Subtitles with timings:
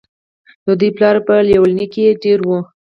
[0.65, 2.59] د دوي پلار پۀ ليلونۍ کښې دېره وو